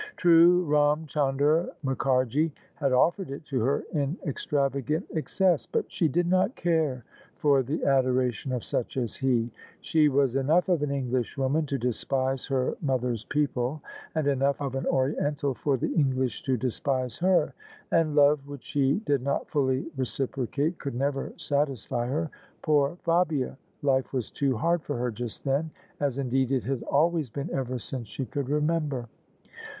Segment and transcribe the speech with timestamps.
[0.17, 6.07] True, Ram Chandar Muk harji had offered it to her in extravagant excess: but she
[6.07, 7.05] did not care
[7.37, 9.51] for the adoration of such as he.
[9.79, 13.83] She was enough of an Englishwoman to despise her mother's people
[14.15, 17.53] and enough of an Oriental for the English to despise her;
[17.91, 22.31] and love which she did not fully reciprocate could never satisfy her.
[22.63, 23.55] Poor Fabia!
[23.83, 27.77] Life was too hard for her just then, as indeed it had always been ever
[27.77, 29.07] since she could remember.